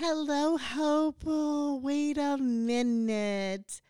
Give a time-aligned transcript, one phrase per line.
[0.00, 1.32] Hello, Hopeful.
[1.32, 3.80] Oh, wait a minute.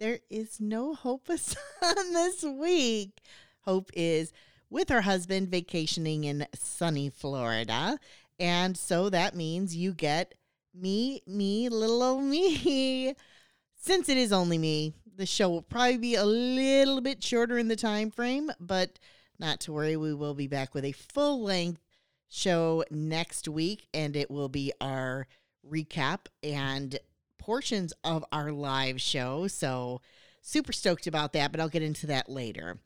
[0.00, 3.20] There is no Hopus on this week.
[3.66, 4.32] Hope is
[4.70, 7.98] with her husband vacationing in sunny Florida.
[8.40, 10.36] And so that means you get
[10.74, 13.14] me, me, little old me.
[13.76, 17.68] Since it is only me, the show will probably be a little bit shorter in
[17.68, 18.98] the time frame, but
[19.38, 21.82] not to worry, we will be back with a full length
[22.26, 25.26] show next week, and it will be our
[25.70, 26.98] recap and
[27.38, 29.46] portions of our live show.
[29.46, 30.00] So,
[30.42, 32.78] super stoked about that, but I'll get into that later.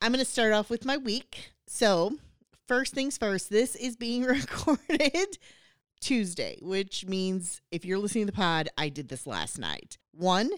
[0.00, 1.50] I'm going to start off with my week.
[1.66, 2.16] So,
[2.66, 5.38] first things first, this is being recorded
[6.00, 9.98] Tuesday, which means if you're listening to the pod, I did this last night.
[10.12, 10.50] One,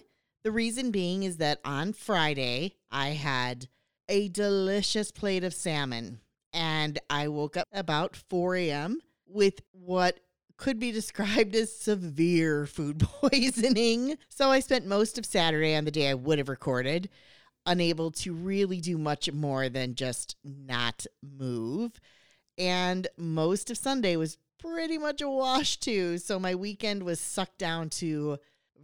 [0.43, 3.67] the reason being is that on Friday, I had
[4.09, 6.19] a delicious plate of salmon
[6.53, 8.99] and I woke up about 4 a.m.
[9.25, 10.19] with what
[10.61, 14.15] could be described as severe food poisoning.
[14.29, 17.09] So I spent most of Saturday on the day I would have recorded,
[17.65, 21.99] unable to really do much more than just not move.
[22.59, 26.19] And most of Sunday was pretty much a wash too.
[26.19, 28.37] So my weekend was sucked down to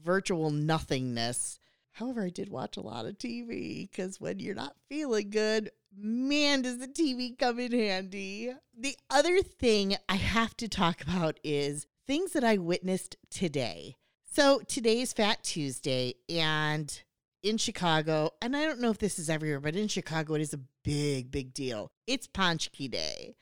[0.03, 1.59] virtual nothingness.
[1.97, 6.61] However, I did watch a lot of TV because when you're not feeling good, man,
[6.61, 8.53] does the TV come in handy.
[8.77, 13.95] The other thing I have to talk about is things that I witnessed today.
[14.31, 17.01] So today is Fat Tuesday, and
[17.41, 20.53] in Chicago, and I don't know if this is everywhere, but in Chicago, it is
[20.53, 21.87] a big, big deal.
[22.05, 23.35] It's Paczki Day.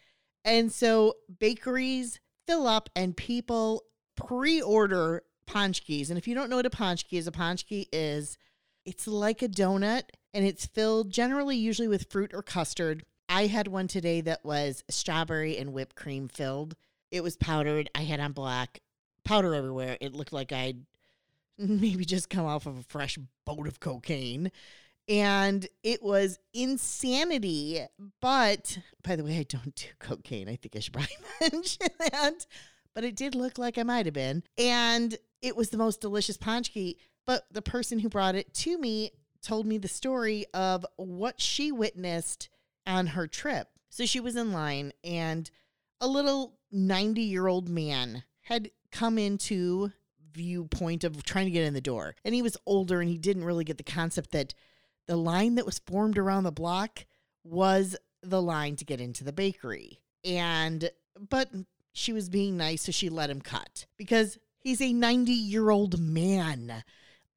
[0.46, 3.84] And so bakeries fill up and people
[4.16, 6.08] pre order paczkis.
[6.08, 8.38] And if you don't know what a paczki is, a paczki is
[8.86, 13.04] it's like a donut and it's filled generally usually with fruit or custard.
[13.28, 16.76] I had one today that was strawberry and whipped cream filled.
[17.12, 17.90] It was powdered.
[17.96, 18.82] I had on black
[19.24, 19.98] powder everywhere.
[20.00, 20.86] It looked like I'd
[21.58, 24.52] maybe just come off of a fresh boat of cocaine.
[25.08, 27.86] And it was insanity.
[28.22, 30.50] But by the way, I don't do cocaine.
[30.50, 32.46] I think I should probably mention that.
[32.94, 34.44] But it did look like I might have been.
[34.58, 36.96] And it was the most delicious paczki.
[37.26, 41.72] But the person who brought it to me told me the story of what she
[41.72, 42.50] witnessed
[42.88, 43.68] on her trip.
[43.90, 45.50] So she was in line, and
[46.02, 49.92] a little 90 year old man had come into
[50.34, 52.16] viewpoint of trying to get in the door.
[52.24, 54.54] And he was older and he didn't really get the concept that
[55.08, 57.06] the line that was formed around the block
[57.44, 60.02] was the line to get into the bakery.
[60.24, 60.90] And,
[61.30, 61.50] but
[61.94, 66.00] she was being nice, so she let him cut because he's a 90 year old
[66.00, 66.84] man.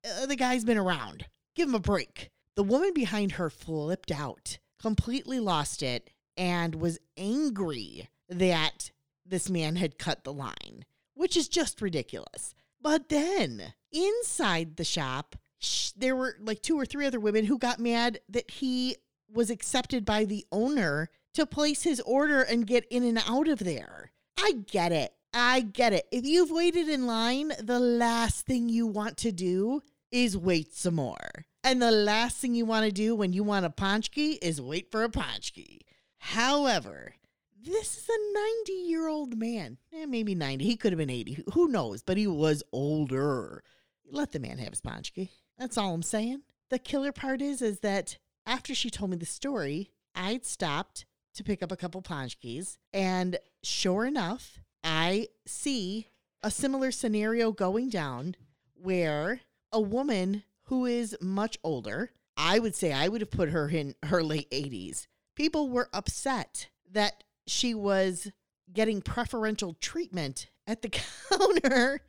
[0.04, 1.26] Uh, the guy's been around.
[1.54, 2.30] Give him a break.
[2.54, 8.90] The woman behind her flipped out, completely lost it, and was angry that
[9.24, 12.54] this man had cut the line, which is just ridiculous.
[12.80, 17.58] But then inside the shop, sh- there were like two or three other women who
[17.58, 18.96] got mad that he
[19.30, 23.58] was accepted by the owner to place his order and get in and out of
[23.58, 24.12] there.
[24.38, 25.12] I get it.
[25.32, 26.06] I get it.
[26.10, 30.94] If you've waited in line, the last thing you want to do is wait some
[30.94, 31.46] more.
[31.62, 34.90] And the last thing you want to do when you want a paczki is wait
[34.90, 35.80] for a paczki.
[36.18, 37.14] However,
[37.60, 39.78] this is a 90 year old man.
[39.92, 40.64] Eh, maybe 90.
[40.64, 41.44] He could have been 80.
[41.52, 42.02] Who knows?
[42.02, 43.62] But he was older.
[44.10, 45.28] Let the man have his paczki.
[45.58, 46.42] That's all I'm saying.
[46.70, 48.16] The killer part is, is that
[48.46, 52.78] after she told me the story, I'd stopped to pick up a couple paczkis.
[52.92, 56.08] And sure enough, I see
[56.42, 58.36] a similar scenario going down
[58.74, 59.40] where
[59.72, 63.94] a woman who is much older, I would say I would have put her in
[64.04, 65.06] her late 80s.
[65.34, 68.30] People were upset that she was
[68.72, 70.90] getting preferential treatment at the
[71.30, 72.00] counter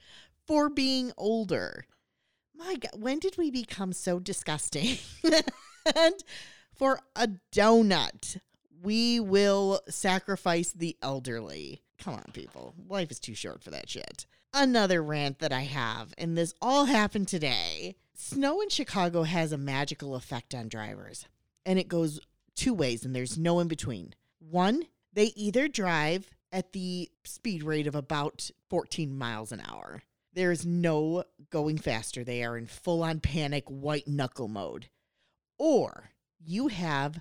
[0.46, 1.86] for being older.
[2.56, 4.98] My God, when did we become so disgusting?
[5.96, 6.16] and
[6.74, 8.40] for a donut,
[8.82, 11.84] we will sacrifice the elderly.
[12.00, 12.74] Come on, people.
[12.88, 14.26] Life is too short for that shit.
[14.54, 17.96] Another rant that I have, and this all happened today.
[18.16, 21.26] Snow in Chicago has a magical effect on drivers,
[21.66, 22.20] and it goes
[22.56, 24.14] two ways, and there's no in between.
[24.40, 30.04] One, they either drive at the speed rate of about 14 miles an hour.
[30.34, 32.24] There's no going faster.
[32.24, 34.88] They are in full on panic, white knuckle mode.
[35.58, 37.20] Or you have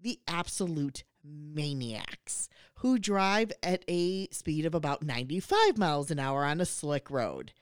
[0.00, 6.60] the absolute maniacs who drive at a speed of about 95 miles an hour on
[6.60, 7.52] a slick road.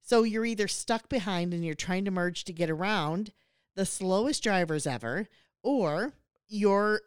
[0.00, 3.32] So you're either stuck behind and you're trying to merge to get around
[3.76, 5.28] the slowest drivers ever,
[5.62, 6.14] or
[6.48, 7.02] you're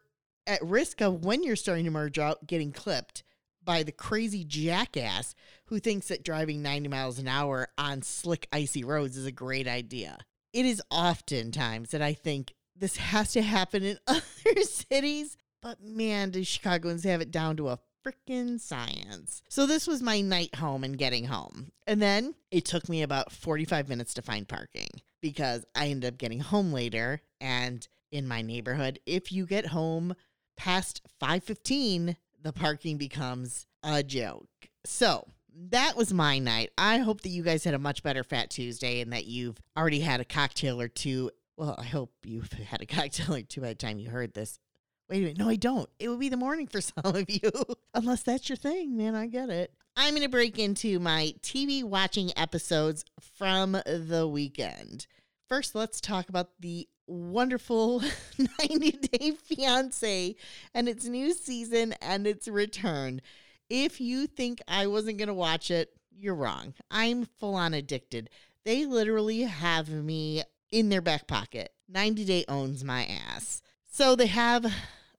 [0.47, 3.23] at risk of when you're starting to merge out getting clipped
[3.63, 8.83] by the crazy jackass who thinks that driving 90 miles an hour on slick, icy
[8.83, 10.17] roads is a great idea.
[10.51, 16.29] It is oftentimes that I think this has to happen in other cities, but man,
[16.29, 19.41] do Chicagoans have it down to a freaking science.
[19.47, 21.71] So this was my night home and getting home.
[21.87, 24.89] And then it took me about 45 minutes to find parking
[25.21, 30.15] because I ended up getting home later and in my neighborhood, if you get home
[30.55, 34.69] past 5:15, the parking becomes a joke.
[34.85, 36.71] So, that was my night.
[36.77, 39.99] I hope that you guys had a much better Fat Tuesday and that you've already
[39.99, 41.31] had a cocktail or two.
[41.57, 44.59] Well, I hope you've had a cocktail or two by the time you heard this.
[45.09, 45.37] Wait a minute.
[45.37, 45.89] No, I don't.
[45.99, 47.51] It will be the morning for some of you.
[47.93, 49.15] Unless that's your thing, man.
[49.15, 49.73] I get it.
[49.95, 53.05] I'm going to break into my TV watching episodes
[53.37, 55.05] from the weekend.
[55.47, 58.01] First, let's talk about the wonderful
[58.59, 60.35] 90 Day Fiance
[60.73, 63.21] and its new season and its return.
[63.69, 66.73] If you think I wasn't going to watch it, you're wrong.
[66.89, 68.29] I'm full on addicted.
[68.65, 71.71] They literally have me in their back pocket.
[71.89, 73.61] 90 Day owns my ass.
[73.93, 74.65] So they have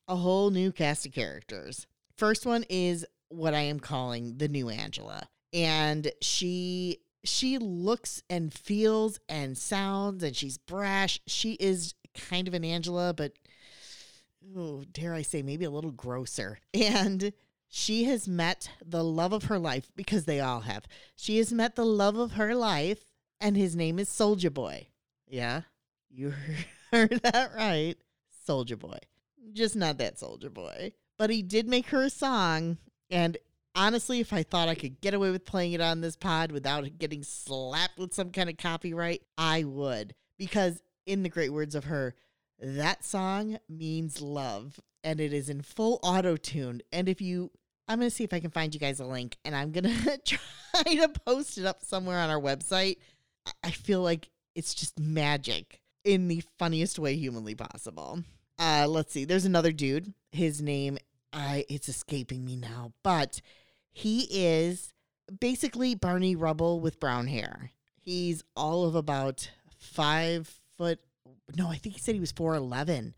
[0.09, 1.87] a whole new cast of characters.
[2.17, 5.29] First one is what I am calling the new Angela.
[5.53, 11.21] And she she looks and feels and sounds and she's brash.
[11.29, 13.35] She is kind of an Angela, but
[14.57, 16.59] oh, dare I say, maybe a little grosser.
[16.75, 17.33] And
[17.69, 20.87] she has met the love of her life because they all have.
[21.15, 23.05] She has met the love of her life,
[23.41, 24.89] and his name is Soldier Boy.
[25.29, 25.63] Yeah,
[26.11, 26.35] you
[26.91, 27.97] heard that right.
[28.45, 28.99] Soldier Boy.
[29.53, 30.93] Just not that Soldier Boy.
[31.19, 33.37] But he did make her a song, and
[33.75, 36.99] honestly, if I thought I could get away with playing it on this pod without
[36.99, 40.15] getting slapped with some kind of copyright, I would.
[40.39, 42.15] Because, in the great words of her,
[42.59, 46.81] that song means love and it is in full auto tune.
[46.91, 47.51] And if you,
[47.87, 49.85] I'm going to see if I can find you guys a link and I'm going
[50.05, 52.97] to try to post it up somewhere on our website.
[53.63, 58.23] I feel like it's just magic in the funniest way humanly possible.
[58.59, 59.25] Uh, let's see.
[59.25, 60.15] There's another dude.
[60.33, 60.99] His name,
[61.33, 63.41] I it's escaping me now, but
[63.91, 64.93] he is
[65.41, 67.71] basically Barney Rubble with brown hair.
[68.01, 71.01] He's all of about five foot.
[71.57, 73.15] No, I think he said he was four eleven,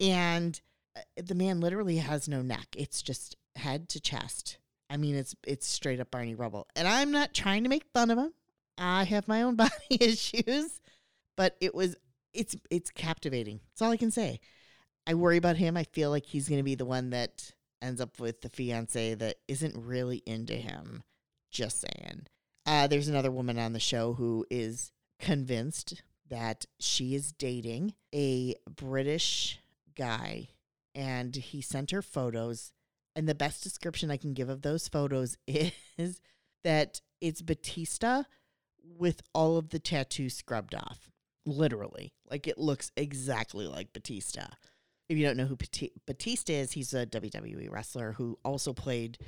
[0.00, 0.60] and
[0.96, 2.66] uh, the man literally has no neck.
[2.76, 4.58] It's just head to chest.
[4.90, 8.10] I mean, it's it's straight up Barney Rubble, and I'm not trying to make fun
[8.10, 8.32] of him.
[8.76, 10.80] I have my own body issues,
[11.36, 11.96] but it was
[12.32, 13.60] it's it's captivating.
[13.70, 14.40] That's all I can say.
[15.06, 15.76] I worry about him.
[15.76, 19.14] I feel like he's going to be the one that ends up with the fiance
[19.14, 21.02] that isn't really into him.
[21.50, 22.26] Just saying.
[22.66, 28.54] Uh, there's another woman on the show who is convinced that she is dating a
[28.68, 29.58] British
[29.96, 30.48] guy
[30.94, 32.72] and he sent her photos.
[33.16, 36.20] And the best description I can give of those photos is
[36.64, 38.24] that it's Batista
[38.82, 41.10] with all of the tattoos scrubbed off.
[41.48, 42.12] Literally.
[42.30, 44.48] Like it looks exactly like Batista
[45.08, 45.56] if you don't know who
[46.06, 49.18] Batista is, he's a WWE wrestler who also played.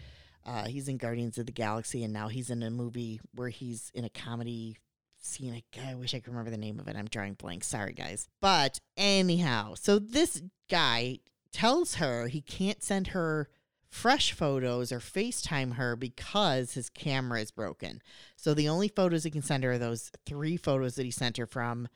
[0.44, 3.90] Uh, he's in Guardians of the Galaxy, and now he's in a movie where he's
[3.94, 4.76] in a comedy
[5.20, 5.54] scene.
[5.54, 6.96] I, I wish I could remember the name of it.
[6.96, 7.64] I'm drawing blank.
[7.64, 8.28] Sorry, guys.
[8.40, 11.20] But anyhow, so this guy
[11.52, 13.48] tells her he can't send her
[13.88, 18.00] fresh photos or FaceTime her because his camera is broken.
[18.36, 21.38] So the only photos he can send her are those three photos that he sent
[21.38, 21.88] her from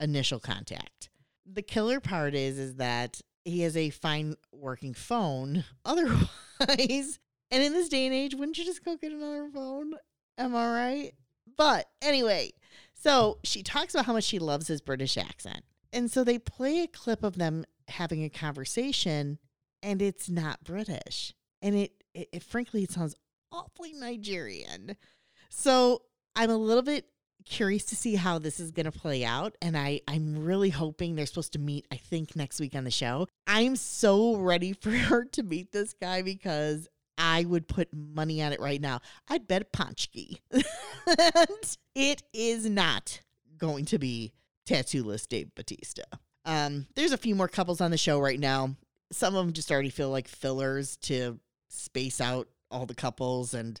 [0.00, 1.08] initial contact
[1.46, 5.64] the killer part is is that he has a fine working phone.
[5.84, 7.18] Otherwise,
[7.50, 9.94] and in this day and age, wouldn't you just go get another phone?
[10.38, 11.12] Am I right?
[11.56, 12.52] But anyway,
[12.94, 15.62] so she talks about how much she loves his British accent.
[15.92, 19.38] And so they play a clip of them having a conversation,
[19.82, 21.34] and it's not British.
[21.62, 23.14] And it, it, it frankly, it sounds
[23.52, 24.96] awfully Nigerian.
[25.50, 26.02] So
[26.34, 27.06] I'm a little bit
[27.44, 31.14] curious to see how this is going to play out and I I'm really hoping
[31.14, 33.28] they're supposed to meet I think next week on the show.
[33.46, 38.52] I'm so ready for her to meet this guy because I would put money on
[38.52, 39.00] it right now.
[39.28, 40.38] I'd bet a paczki.
[41.94, 43.20] it is not
[43.56, 44.32] going to be
[44.66, 46.02] tattooless Dave Batista.
[46.44, 48.74] Um, there's a few more couples on the show right now.
[49.12, 53.80] Some of them just already feel like fillers to space out all the couples, and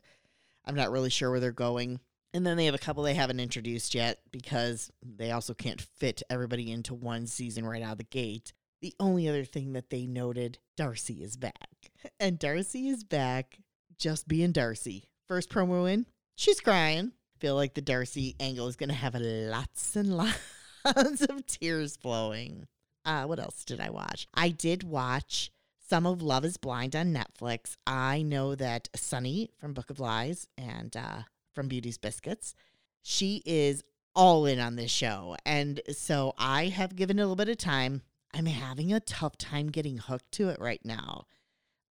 [0.64, 2.00] I'm not really sure where they're going.
[2.34, 6.20] And then they have a couple they haven't introduced yet because they also can't fit
[6.28, 8.52] everybody into one season right out of the gate.
[8.82, 11.54] The only other thing that they noted Darcy is back.
[12.20, 13.58] And Darcy is back
[13.98, 15.04] just being Darcy.
[15.26, 16.04] First promo in,
[16.36, 17.12] she's crying.
[17.38, 20.16] Feel like the Darcy angle is going to have lots and
[20.84, 22.66] lots of tears flowing.
[23.06, 24.26] Uh, what else did I watch?
[24.34, 25.50] I did watch
[25.88, 27.76] some of Love is Blind on Netflix.
[27.86, 31.22] I know that Sunny from Book of Lies and uh,
[31.54, 32.54] from Beauty's Biscuits,
[33.02, 33.82] she is
[34.14, 35.36] all in on this show.
[35.44, 38.02] And so I have given it a little bit of time.
[38.32, 41.26] I'm having a tough time getting hooked to it right now.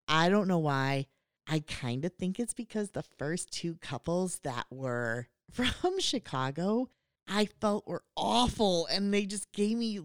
[0.08, 1.08] I don't know why.
[1.48, 6.90] I kind of think it's because the first two couples that were from Chicago,
[7.28, 9.98] I felt were awful and they just gave me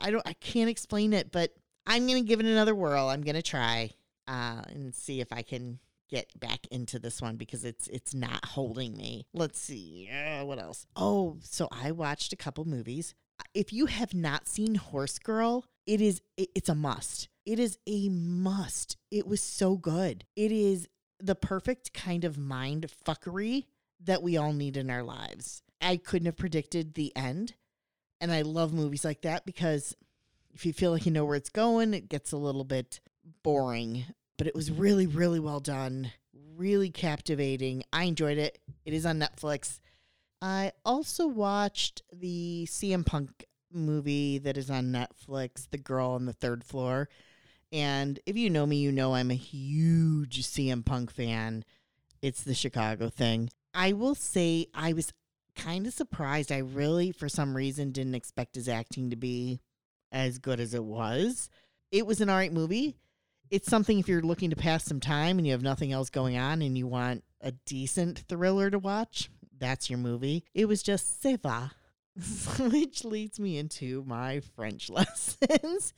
[0.00, 1.52] I don't I can't explain it, but
[1.86, 3.08] I'm going to give it another whirl.
[3.08, 3.90] I'm going to try
[4.26, 8.44] uh, and see if I can get back into this one because it's it's not
[8.44, 9.26] holding me.
[9.32, 10.08] Let's see.
[10.10, 10.86] Uh, what else?
[10.96, 13.14] Oh, so I watched a couple movies.
[13.54, 17.28] If you have not seen Horse Girl, it is it, it's a must.
[17.44, 18.96] It is a must.
[19.10, 20.24] It was so good.
[20.34, 23.64] It is the perfect kind of mind fuckery
[24.04, 25.62] that we all need in our lives.
[25.80, 27.54] I couldn't have predicted the end.
[28.20, 29.94] And I love movies like that because
[30.54, 33.00] if you feel like you know where it's going, it gets a little bit
[33.42, 34.06] boring.
[34.38, 36.12] But it was really, really well done,
[36.56, 37.84] really captivating.
[37.92, 38.58] I enjoyed it.
[38.84, 39.80] It is on Netflix.
[40.42, 46.32] I also watched the CM Punk movie that is on Netflix, The Girl on the
[46.32, 47.08] Third Floor.
[47.72, 51.64] And if you know me, you know I'm a huge CM Punk fan.
[52.22, 53.50] It's the Chicago thing.
[53.74, 55.12] I will say I was
[55.54, 56.52] kind of surprised.
[56.52, 59.60] I really, for some reason, didn't expect his acting to be
[60.12, 61.50] as good as it was.
[61.90, 62.96] It was an all right movie.
[63.50, 66.36] It's something if you're looking to pass some time and you have nothing else going
[66.36, 70.44] on and you want a decent thriller to watch, that's your movie.
[70.54, 71.72] It was just ça va,
[72.70, 75.92] which leads me into my French lessons.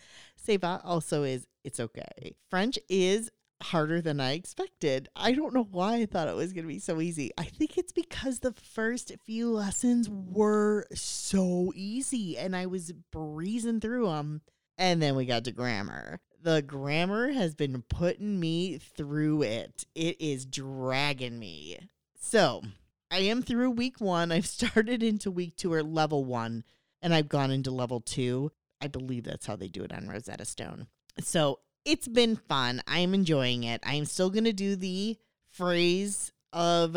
[0.47, 2.37] ça va also is it's okay.
[2.51, 3.31] French is
[3.63, 5.09] harder than I expected.
[5.17, 7.31] I don't know why I thought it was going to be so easy.
[7.37, 13.81] I think it's because the first few lessons were so easy and I was breezing
[13.81, 14.43] through them.
[14.77, 16.21] And then we got to grammar.
[16.41, 19.85] The grammar has been putting me through it.
[19.95, 21.79] It is dragging me.
[22.21, 22.63] So
[23.11, 24.31] I am through week one.
[24.31, 26.65] I've started into week two or level one,
[27.03, 28.53] and I've gone into level two.
[28.81, 30.87] I believe that's how they do it on Rosetta Stone.
[31.21, 32.83] So it's been fun.
[32.87, 33.83] I am enjoying it.
[33.85, 35.17] I am still going to do the
[35.51, 36.97] phrase of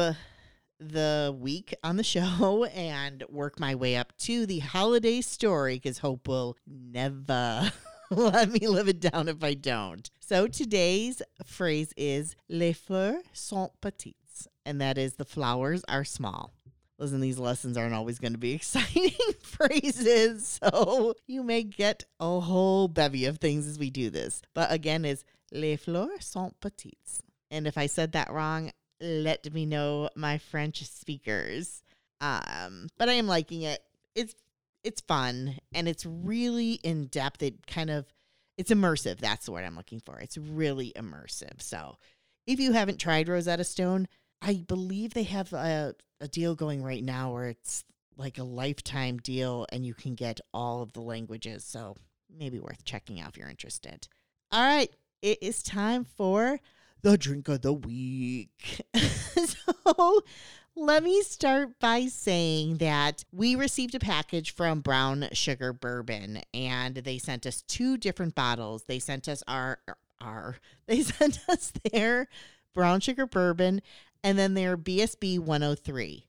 [0.80, 6.00] the week on the show and work my way up to the holiday story because
[6.00, 7.72] Hope will never
[8.16, 10.10] let me live it down if I don't.
[10.20, 16.52] So today's phrase is Les fleurs sont petites, and that is the flowers are small.
[17.00, 22.42] Listen, these lessons aren't always going to be exciting phrases, so you may get a
[22.42, 24.42] whole bevy of things as we do this.
[24.54, 27.22] But again, is les fleurs sont petites.
[27.50, 31.82] And if I said that wrong, let me know, my French speakers.
[32.20, 33.82] Um, but I am liking it.
[34.16, 34.36] It's
[34.84, 37.44] it's fun and it's really in depth.
[37.44, 38.06] It kind of
[38.58, 39.20] it's immersive.
[39.20, 40.20] That's the word I'm looking for.
[40.20, 41.62] It's really immersive.
[41.62, 41.98] So
[42.46, 44.08] if you haven't tried Rosetta Stone,
[44.42, 47.84] I believe they have a, a deal going right now where it's
[48.18, 51.64] like a lifetime deal and you can get all of the languages.
[51.64, 51.96] So
[52.36, 54.08] maybe worth checking out if you're interested.
[54.52, 56.60] All right, it is time for
[57.02, 58.82] the drink of the week.
[58.96, 60.22] so
[60.82, 66.96] let me start by saying that we received a package from Brown Sugar Bourbon and
[66.96, 68.86] they sent us two different bottles.
[68.88, 69.78] They sent us our
[70.20, 70.58] our
[70.88, 72.28] they sent us their
[72.74, 73.84] brown sugar bourbon
[74.24, 76.26] and then their BSB 103.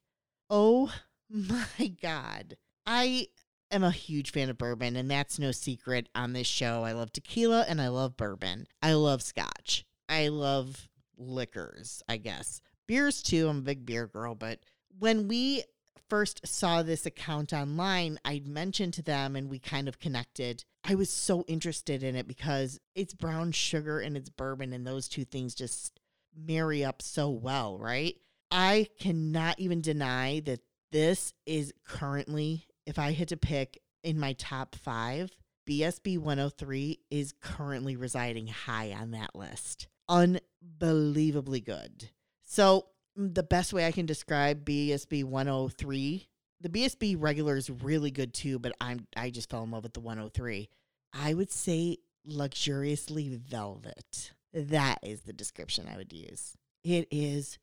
[0.51, 0.93] Oh
[1.31, 2.59] my God.
[2.85, 3.29] I
[3.71, 6.83] am a huge fan of bourbon, and that's no secret on this show.
[6.85, 8.67] I love tequila and I love bourbon.
[8.83, 9.87] I love scotch.
[10.11, 12.61] I love liquors, I guess.
[12.87, 13.49] Beers too.
[13.49, 14.61] I'm a big beer girl, but
[14.99, 15.65] when we
[16.09, 20.65] first saw this account online, I'd mentioned to them and we kind of connected.
[20.85, 25.09] I was so interested in it because it's brown sugar and it's bourbon, and those
[25.09, 26.01] two things just
[26.37, 28.17] marry up so well, right?
[28.51, 30.61] I cannot even deny that
[30.91, 35.31] this is currently, if I had to pick in my top five,
[35.67, 39.87] BSB 103 is currently residing high on that list.
[40.09, 42.11] Unbelievably good.
[42.53, 42.85] So,
[43.19, 46.29] mm, the best way I can describe BSB 103,
[46.61, 49.95] the BSB regular is really good too, but I'm I just fell in love with
[49.95, 50.69] the 103.
[51.15, 54.33] I would say luxuriously velvet.
[54.53, 56.55] That is the description I would use.
[56.85, 57.59] It is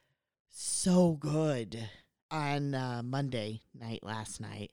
[0.49, 1.87] so good.
[2.31, 4.71] On uh, Monday night last night,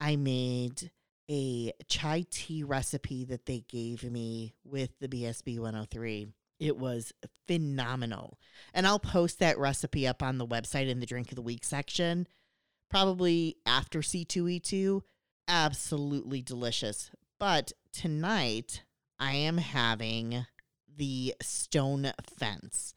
[0.00, 0.92] I made
[1.28, 6.28] a chai tea recipe that they gave me with the BSB 103.
[6.58, 7.12] It was
[7.46, 8.38] phenomenal.
[8.74, 11.64] And I'll post that recipe up on the website in the drink of the week
[11.64, 12.26] section,
[12.90, 15.02] probably after C2E2.
[15.46, 17.10] Absolutely delicious.
[17.38, 18.82] But tonight,
[19.18, 20.46] I am having
[20.96, 22.94] the stone fence.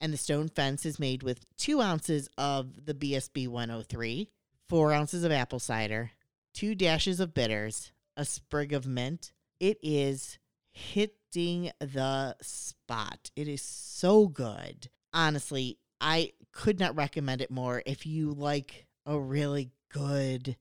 [0.00, 4.30] And the stone fence is made with two ounces of the BSB 103,
[4.68, 6.12] four ounces of apple cider,
[6.52, 9.32] two dashes of bitters, a sprig of mint.
[9.58, 10.38] It is
[10.72, 13.30] hitting the spot.
[13.36, 14.88] It is so good.
[15.12, 20.56] Honestly, I could not recommend it more if you like a really good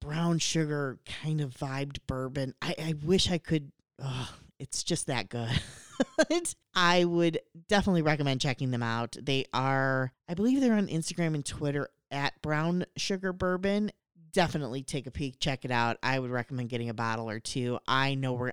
[0.00, 2.54] brown sugar kind of vibed bourbon.
[2.60, 3.70] I, I wish I could.
[4.02, 5.50] Oh, it's just that good.
[6.74, 9.16] I would definitely recommend checking them out.
[9.20, 13.92] They are, I believe they're on Instagram and Twitter at Brown Sugar Bourbon.
[14.32, 15.98] Definitely take a peek, check it out.
[16.02, 17.78] I would recommend getting a bottle or two.
[17.86, 18.52] I know we're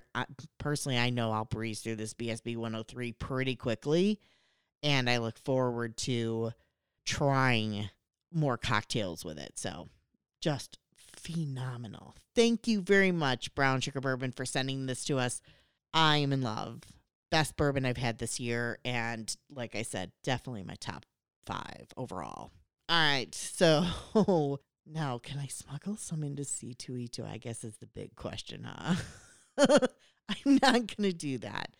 [0.58, 4.20] personally, I know I'll breeze through this BSB 103 pretty quickly,
[4.82, 6.52] and I look forward to
[7.06, 7.88] trying
[8.32, 9.52] more cocktails with it.
[9.56, 9.88] So,
[10.40, 12.14] just phenomenal.
[12.34, 15.40] Thank you very much, Brown Sugar Bourbon, for sending this to us.
[15.92, 16.82] I am in love.
[17.30, 18.78] Best bourbon I've had this year.
[18.84, 21.06] And like I said, definitely my top
[21.46, 22.50] five overall.
[22.88, 23.34] All right.
[23.34, 23.84] So
[24.86, 27.30] now, can I smuggle some into C2E2?
[27.30, 28.96] I guess is the big question, huh?
[30.28, 31.70] I'm not going to do that.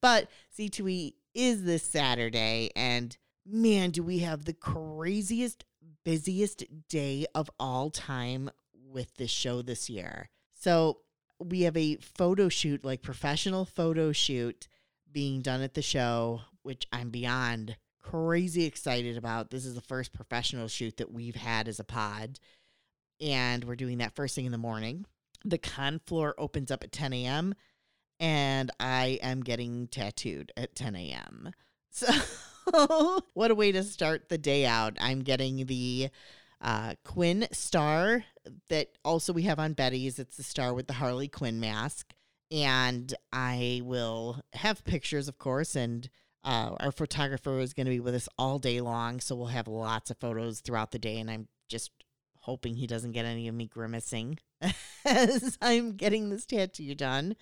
[0.00, 2.70] But C2E is this Saturday.
[2.74, 5.64] And man, do we have the craziest,
[6.04, 8.50] busiest day of all time
[8.90, 10.30] with this show this year.
[10.54, 10.98] So
[11.38, 14.68] we have a photo shoot, like professional photo shoot
[15.10, 17.76] being done at the show, which I'm beyond
[18.10, 19.50] crazy excited about.
[19.50, 22.38] This is the first professional shoot that we've had as a pod.
[23.20, 25.04] And we're doing that first thing in the morning.
[25.44, 27.54] The con floor opens up at 10 a.m.
[28.18, 31.52] and I am getting tattooed at 10 a.m.
[31.90, 34.98] So, what a way to start the day out.
[35.00, 36.10] I'm getting the
[36.60, 38.24] uh, Quinn star
[38.68, 40.18] that also we have on Betty's.
[40.18, 42.12] It's the star with the Harley Quinn mask.
[42.52, 46.10] And I will have pictures, of course, and
[46.44, 49.20] uh, our photographer is going to be with us all day long.
[49.20, 51.18] So we'll have lots of photos throughout the day.
[51.18, 51.90] And I'm just
[52.40, 54.38] hoping he doesn't get any of me grimacing
[55.04, 57.36] as I'm getting this tattoo done.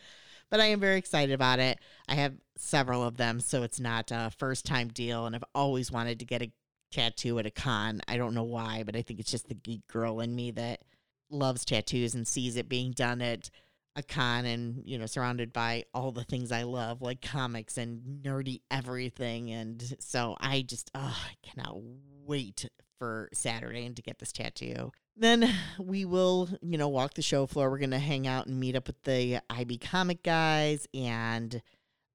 [0.50, 1.78] But I am very excited about it.
[2.09, 5.26] I have several of them, so it's not a first time deal.
[5.26, 6.52] And I've always wanted to get a
[6.92, 8.00] tattoo at a con.
[8.06, 10.82] I don't know why, but I think it's just the geek girl in me that
[11.30, 13.50] loves tattoos and sees it being done at
[13.96, 18.22] a con and, you know, surrounded by all the things I love, like comics and
[18.22, 19.50] nerdy everything.
[19.50, 21.78] And so I just, oh, I cannot
[22.26, 24.92] wait for Saturday and to get this tattoo.
[25.16, 27.70] Then we will, you know, walk the show floor.
[27.70, 31.62] We're going to hang out and meet up with the IB comic guys and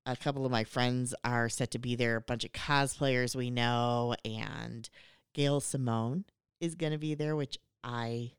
[0.06, 2.18] a couple of my friends are set to be there.
[2.18, 4.90] A bunch of cosplayers we know, and
[5.34, 6.26] Gail Simone
[6.60, 8.34] is going to be there, which I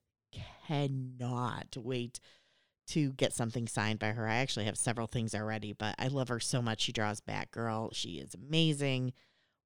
[0.67, 2.21] cannot wait
[2.89, 4.27] to get something signed by her.
[4.27, 6.81] I actually have several things already, but I love her so much.
[6.81, 7.95] She draws Batgirl.
[7.95, 9.13] She is amazing.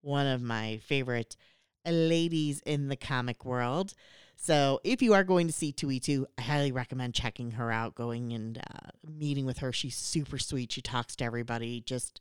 [0.02, 1.36] One of my favorite
[1.84, 3.94] ladies in the comic world.
[4.36, 8.58] So if you are going to C2E2, I highly recommend checking her out, going and
[8.58, 9.72] uh, meeting with her.
[9.72, 10.72] She's super sweet.
[10.72, 12.20] She talks to everybody, just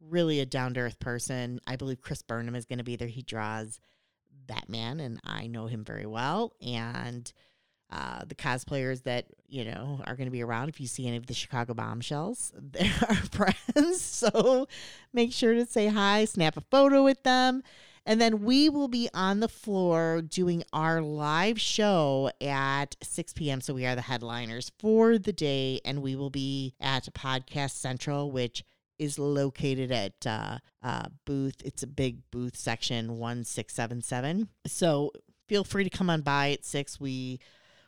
[0.00, 1.60] really a down to earth person.
[1.66, 3.08] I believe Chris Burnham is going to be there.
[3.08, 3.80] He draws
[4.46, 6.52] Batman, and I know him very well.
[6.60, 7.32] And
[7.90, 10.68] uh, the cosplayers that you know are going to be around.
[10.68, 14.02] If you see any of the Chicago bombshells, they're our friends.
[14.16, 14.66] So
[15.12, 17.62] make sure to say hi, snap a photo with them,
[18.04, 23.60] and then we will be on the floor doing our live show at 6 p.m.
[23.60, 28.30] So we are the headliners for the day, and we will be at Podcast Central,
[28.30, 28.64] which
[28.98, 31.56] is located at uh, uh, booth.
[31.64, 34.48] It's a big booth section 1677.
[34.66, 35.12] So
[35.48, 37.00] feel free to come on by at 6.
[37.00, 37.40] We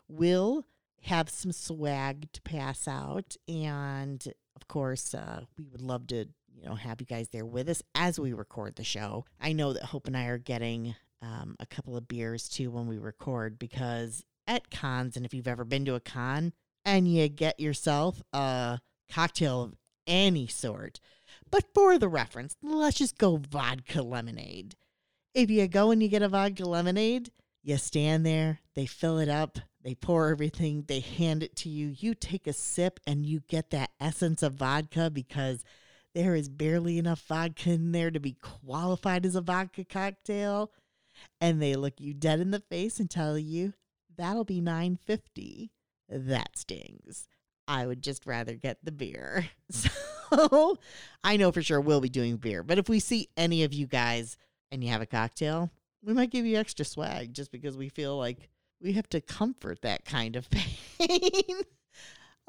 [0.09, 0.67] will
[1.03, 3.37] have some swag to pass out.
[3.47, 4.25] And
[4.57, 6.27] of course, uh, we would love to
[6.61, 9.25] you know, have you guys there with us as we record the show.
[9.41, 12.87] I know that Hope and I are getting um, a couple of beers too when
[12.87, 16.53] we record because at cons, and if you've ever been to a con
[16.85, 19.75] and you get yourself a cocktail of
[20.07, 21.01] any sort,
[21.51, 24.75] but for the reference, let's just go vodka lemonade.
[25.35, 27.31] If you go and you get a vodka lemonade,
[27.63, 31.95] you stand there, they fill it up, they pour everything, they hand it to you.
[31.99, 35.65] You take a sip and you get that essence of vodka because
[36.15, 40.73] there is barely enough vodka in there to be qualified as a vodka cocktail.
[41.41, 43.73] And they look you dead in the face and tell you
[44.15, 45.71] that'll be 950.
[46.11, 47.27] That stings.
[47.67, 49.49] I would just rather get the beer.
[50.31, 50.77] So
[51.25, 52.63] I know for sure we'll be doing beer.
[52.63, 54.37] But if we see any of you guys
[54.71, 55.71] and you have a cocktail,
[56.03, 59.83] we might give you extra swag just because we feel like we have to comfort
[59.83, 60.49] that kind of
[60.99, 61.63] pain.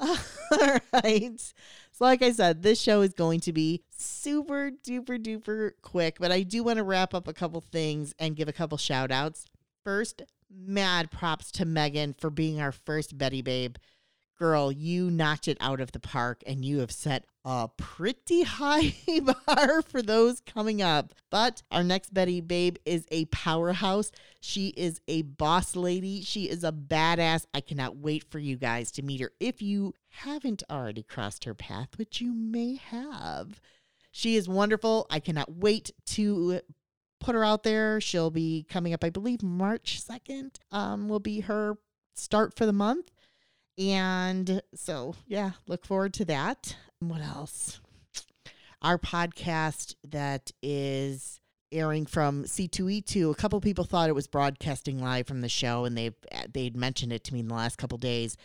[0.00, 1.38] All right.
[1.38, 6.32] So, like I said, this show is going to be super duper duper quick, but
[6.32, 9.44] I do want to wrap up a couple things and give a couple shout outs.
[9.84, 13.76] First, mad props to Megan for being our first Betty Babe
[14.40, 18.94] girl, you knocked it out of the park and you have set a pretty high
[19.46, 21.12] bar for those coming up.
[21.30, 24.10] But our next Betty Babe is a powerhouse.
[24.40, 26.22] She is a boss lady.
[26.22, 27.44] She is a badass.
[27.52, 31.54] I cannot wait for you guys to meet her if you haven't already crossed her
[31.54, 33.60] path, which you may have.
[34.10, 35.06] She is wonderful.
[35.10, 36.60] I cannot wait to
[37.20, 38.00] put her out there.
[38.00, 40.56] She'll be coming up, I believe, March 2nd.
[40.72, 41.76] Um, will be her
[42.14, 43.10] start for the month.
[43.78, 46.76] And so, yeah, look forward to that.
[47.00, 47.80] What else?
[48.82, 51.40] Our podcast that is
[51.72, 53.30] airing from C2E2.
[53.30, 56.76] A couple people thought it was broadcasting live from the show, and they've uh, they'd
[56.76, 58.36] mentioned it to me in the last couple days.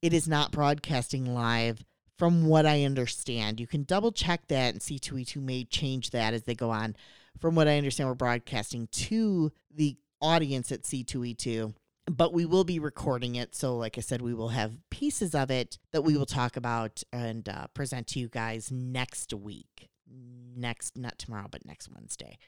[0.00, 1.84] It is not broadcasting live,
[2.22, 3.58] from what I understand.
[3.58, 6.94] You can double check that, and C2E2 may change that as they go on.
[7.40, 11.74] From what I understand, we're broadcasting to the audience at C2E2
[12.06, 13.54] but we will be recording it.
[13.54, 17.02] So, like I said, we will have pieces of it that we will talk about
[17.12, 19.88] and uh, present to you guys next week.
[20.56, 22.38] Next, not tomorrow, but next Wednesday.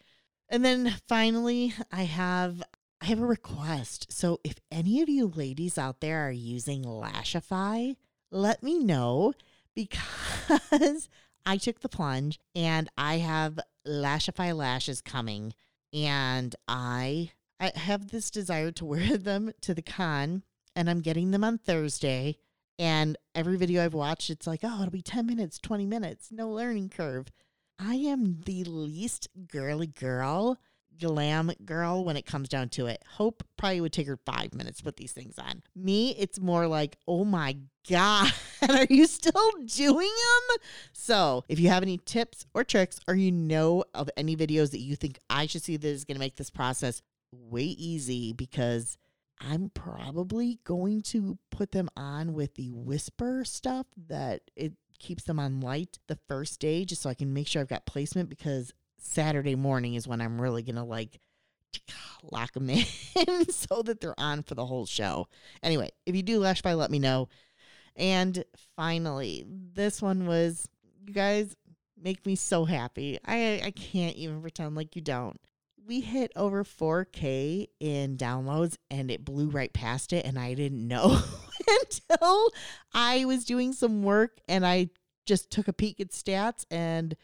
[0.48, 2.62] And then finally, I have
[3.00, 4.06] I have a request.
[4.10, 7.94] So, if any of you ladies out there are using Lashify,
[8.30, 9.34] let me know
[9.74, 11.08] because
[11.46, 15.54] I took the plunge and I have Lashify lashes coming
[15.92, 20.42] and I I have this desire to wear them to the con,
[20.74, 22.38] and I'm getting them on Thursday.
[22.78, 26.48] And every video I've watched, it's like, oh, it'll be 10 minutes, 20 minutes, no
[26.48, 27.28] learning curve.
[27.78, 30.58] I am the least girly girl,
[30.98, 33.02] glam girl when it comes down to it.
[33.16, 35.62] Hope probably would take her five minutes to put these things on.
[35.74, 37.56] Me, it's more like, oh my
[37.88, 38.32] God,
[38.68, 40.56] are you still doing them?
[40.92, 44.80] So if you have any tips or tricks, or you know of any videos that
[44.80, 47.02] you think I should see that is going to make this process
[47.34, 48.96] way easy because
[49.40, 55.38] I'm probably going to put them on with the whisper stuff that it keeps them
[55.38, 58.72] on light the first day just so I can make sure I've got placement because
[58.98, 61.20] Saturday morning is when I'm really going to like
[62.22, 65.28] lock them in so that they're on for the whole show.
[65.62, 67.28] Anyway, if you do Lashify, let me know.
[67.96, 68.44] And
[68.76, 70.68] finally, this one was
[71.06, 71.54] you guys
[72.00, 73.18] make me so happy.
[73.24, 75.38] I I can't even pretend like you don't
[75.86, 80.24] we hit over 4K in downloads and it blew right past it.
[80.24, 81.20] And I didn't know
[81.80, 82.48] until
[82.92, 84.90] I was doing some work and I
[85.26, 87.16] just took a peek at stats and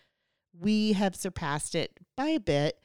[0.58, 2.78] we have surpassed it by a bit.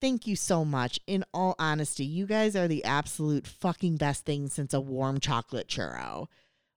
[0.00, 1.00] Thank you so much.
[1.06, 5.68] In all honesty, you guys are the absolute fucking best thing since a warm chocolate
[5.68, 6.26] churro.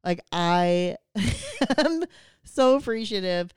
[0.04, 0.96] Like, I
[1.78, 2.06] am
[2.46, 3.54] so appreciative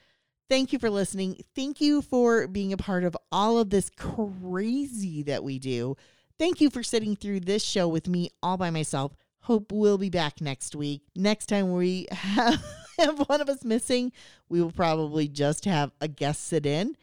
[0.50, 1.36] Thank you for listening.
[1.54, 5.96] Thank you for being a part of all of this crazy that we do.
[6.40, 9.14] Thank you for sitting through this show with me all by myself.
[9.42, 11.02] Hope we'll be back next week.
[11.14, 12.60] Next time we have,
[12.98, 14.10] have one of us missing,
[14.48, 16.96] we will probably just have a guest sit in.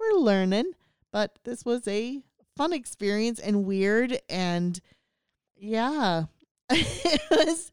[0.00, 0.72] We're learning,
[1.12, 2.22] but this was a
[2.56, 4.80] fun experience and weird and
[5.54, 6.24] yeah,
[6.70, 7.72] it was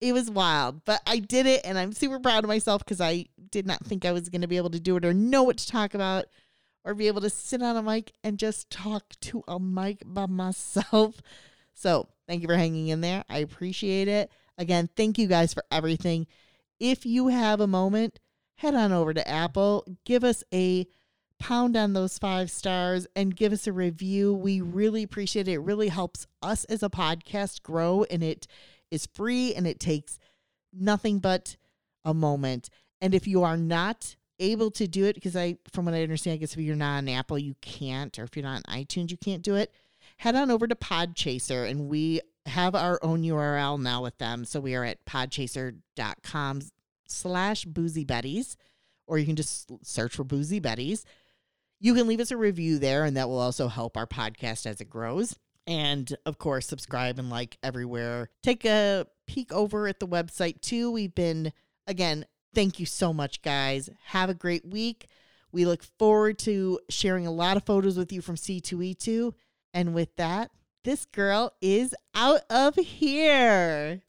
[0.00, 3.26] it was wild, but I did it and I'm super proud of myself because I
[3.54, 5.58] did not think I was going to be able to do it or know what
[5.58, 6.26] to talk about
[6.84, 10.26] or be able to sit on a mic and just talk to a mic by
[10.26, 11.22] myself.
[11.72, 13.24] So, thank you for hanging in there.
[13.28, 14.30] I appreciate it.
[14.58, 16.26] Again, thank you guys for everything.
[16.78, 18.18] If you have a moment,
[18.56, 20.86] head on over to Apple, give us a
[21.38, 24.34] pound on those five stars and give us a review.
[24.34, 25.52] We really appreciate it.
[25.52, 28.46] It really helps us as a podcast grow and it
[28.90, 30.18] is free and it takes
[30.72, 31.56] nothing but
[32.04, 32.68] a moment.
[33.04, 36.34] And if you are not able to do it, because I, from what I understand,
[36.34, 39.10] I guess if you're not on Apple, you can't, or if you're not on iTunes,
[39.10, 39.74] you can't do it.
[40.16, 44.46] Head on over to Podchaser, and we have our own URL now with them.
[44.46, 46.62] So we are at podchaser.com
[47.06, 48.56] slash boozy betties,
[49.06, 51.04] or you can just search for boozy betties.
[51.80, 54.80] You can leave us a review there, and that will also help our podcast as
[54.80, 55.36] it grows.
[55.66, 58.30] And of course, subscribe and like everywhere.
[58.42, 60.90] Take a peek over at the website too.
[60.90, 61.52] We've been,
[61.86, 63.90] again, thank you so much, guys.
[64.06, 65.08] Have a great week.
[65.52, 69.32] We look forward to sharing a lot of photos with you from C2E2.
[69.72, 70.50] And with that,
[70.84, 74.02] this girl is out of here.